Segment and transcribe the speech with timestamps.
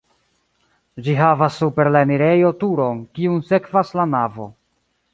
[1.07, 4.53] Ĝi havas super la enirejo turon, kiun sekvas la navo.